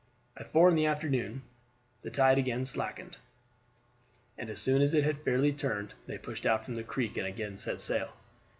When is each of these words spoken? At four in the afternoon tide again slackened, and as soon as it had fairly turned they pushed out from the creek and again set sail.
At 0.35 0.49
four 0.49 0.67
in 0.67 0.73
the 0.73 0.87
afternoon 0.87 1.43
tide 2.11 2.39
again 2.39 2.65
slackened, 2.65 3.17
and 4.35 4.49
as 4.49 4.59
soon 4.59 4.81
as 4.81 4.95
it 4.95 5.03
had 5.03 5.19
fairly 5.19 5.53
turned 5.53 5.93
they 6.07 6.17
pushed 6.17 6.47
out 6.47 6.65
from 6.65 6.73
the 6.75 6.83
creek 6.83 7.17
and 7.17 7.27
again 7.27 7.55
set 7.55 7.79
sail. 7.79 8.11